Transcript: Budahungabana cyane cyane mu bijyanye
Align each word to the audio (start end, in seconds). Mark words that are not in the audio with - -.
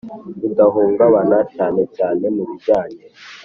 Budahungabana 0.41 1.37
cyane 1.55 1.81
cyane 1.95 2.25
mu 2.35 2.43
bijyanye 2.49 3.03